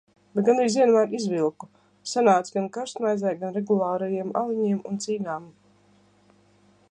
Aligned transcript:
Bet 0.37 0.45
gandrīz 0.45 0.75
vienmēr 0.79 1.11
izvilku, 1.17 1.67
sanāca 2.13 2.55
gan 2.55 2.71
karstmaizei, 2.79 3.35
gan 3.43 3.55
regulārajiem 3.59 4.33
aliņiem 4.41 4.83
un 4.93 5.01
cīgām. 5.05 5.45